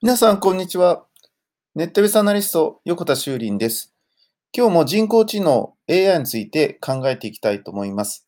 [0.00, 1.06] 皆さん、こんにちは。
[1.74, 3.96] ネットベースアナリスト、横田修林です。
[4.56, 8.24] 今日も人工知能 AI について考えていきたいと思います。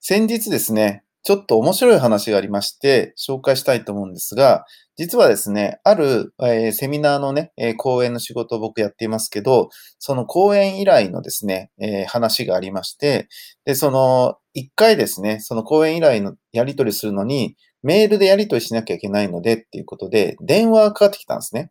[0.00, 4.66] 先日ですね、ちょっと面白い話がありまして、紹介したいと思うんですが、
[4.98, 13.28] 実はですね、ある、えー、セミナーのね、えー、講演の仕事を僕やっていますけど、その講演依頼のですね、えー、話がありまして、
[13.64, 21.70] で、その、一回ですね、その講演依頼のやり取りするのに、メールでやり取りしなきゃいけないのでっていうことで、電話がかかってきたんですね。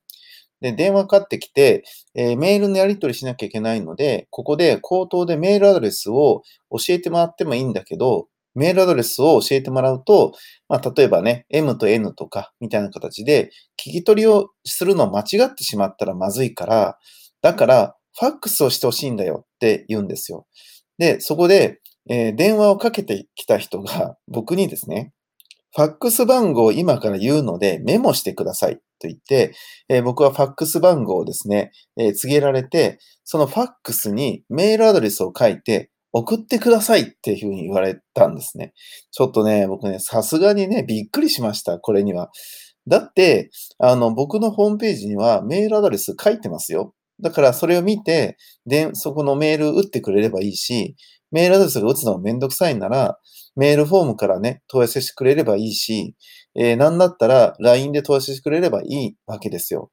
[0.62, 1.84] で、電話かかってきて、
[2.16, 10.34] えー、メールのやり取りしなきゃいけないので、ここで口頭でメールアドレスを教えてもらってもいいんだけど、メールアドレスを教えてもらうと、
[10.68, 16.98] まあ、例えばね、M と N とかみたいな形で聞き取りをするのを間違ってしまったらまずいから、
[17.42, 20.48] だから、ファックスをしてほしいんだよって言うんですよ。
[20.98, 25.14] で、そこで、えー、電話をかけてきた人が僕にですね、
[25.76, 29.54] ファックス番号を今から言うのでメモしてくださいと言って、
[29.90, 38.74] えー、僕はファックス番号をですね、えー、告げられて、そのファックスにメールアドレスを書いて送ってくださいっていうふうに言われたんですね。
[39.12, 42.30] ちょっとね、僕ね、さすがにね、びっくりしました、これには。
[42.88, 43.50] だって、
[43.80, 46.94] あの、僕のホームページにはメールアドレス書いてますよ。
[47.22, 50.96] だからそれを見て、で、そこのメール打ってくれればいいし、
[51.32, 53.18] メールアドレスが打つのがめんどくさいなら、
[53.56, 56.16] メールフォームからね、問い合わせしてくれればいいし、
[56.56, 59.92] えー、なんだったら LINE で問い合わせしてくれればいいわけですよ。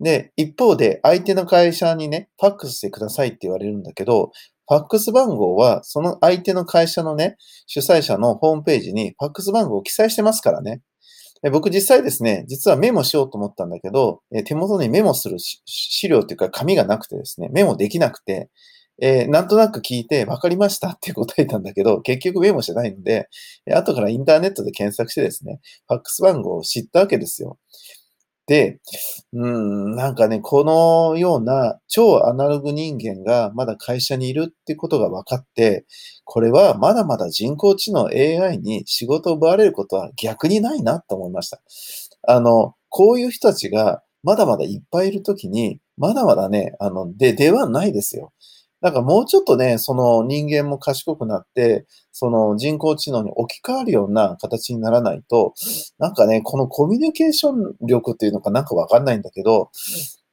[0.00, 4.30] で、一方で相手の会社にね、ファックスしてくださいって言われるんだけど、
[4.68, 10.82] ファックス番号はその相手の会社のね、主催者のホームページにファックス番号を記載してますからね。
[11.50, 18.48] 僕実際ですね、実はメモしようと思ったんだけど、手元にメモする資料っていうか紙がなくてですね、メモできなくて、
[19.00, 23.28] えー、なんとなく聞いて分かりましたって答えたんだけど、 結局メモしてないので、
[23.72, 27.58] 後からインターネットで検索してですね、ファックス番号を知ったわけですよ。
[28.46, 28.80] で、
[29.32, 35.86] うん、なんかね、このような超アナログ人間がまだ会社にいるってことが分かって、
[36.24, 41.60] これはまだまだ人工知能 AI に仕事を奪われることは逆にないなと思いました。
[42.26, 48.32] あの、こういう人たちがまだまだいっぱいいるときに、まだまだね、あの、で、ではないですよ。
[48.82, 55.54] なんかもうちょっとね、その人間も賢くなって、その人工知能に置き換わるような形にならないと、
[55.98, 59.70] なんかね、このコミュニケーション力っていうのかなんかわかんないんだけど、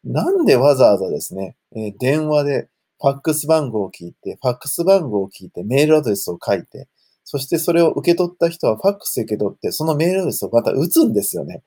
[0.04, 6.88] なんでわざわざですね、えー、電話でファックス番号を聞いて、ファックス番号を聞いて、メールアドレスを書いて、
[7.24, 11.62] そしてそれを受け取った人はファックス受け取って、そのメールアドレスをまた打つんですよね。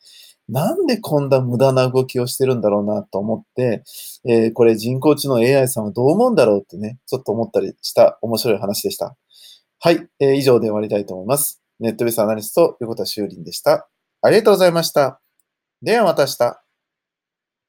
[0.49, 3.83] なんでこんな無駄な動きをしてるんだろうなと思って、
[4.29, 9.17] えー、これ人工知能 AI さんはどう思うんだろうってね、ちょっと思ったりした面白い話でした。
[9.79, 11.63] はい、えー、以上で終わりたいと思います。
[11.81, 13.89] ネットベースアナリスト、横田修林でした。
[14.21, 15.21] ありがとうございました。
[15.83, 16.62] ではまた明日。